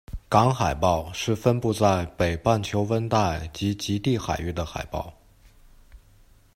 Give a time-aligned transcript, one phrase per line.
[0.29, 5.13] 港海豹是分布在北半球温带及极地海域的海豹。